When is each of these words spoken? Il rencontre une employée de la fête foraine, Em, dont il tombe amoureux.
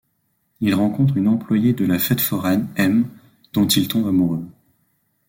Il 0.61 0.73
rencontre 0.73 1.15
une 1.15 1.27
employée 1.27 1.73
de 1.73 1.85
la 1.85 1.99
fête 1.99 2.21
foraine, 2.21 2.67
Em, 2.75 3.05
dont 3.53 3.67
il 3.67 3.87
tombe 3.87 4.07
amoureux. 4.07 4.43